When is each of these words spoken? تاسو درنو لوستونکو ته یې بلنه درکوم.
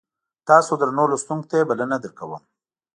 تاسو 0.49 0.71
درنو 0.81 1.03
لوستونکو 1.11 1.49
ته 1.49 1.55
یې 1.59 1.67
بلنه 1.69 1.97
درکوم. 2.03 2.43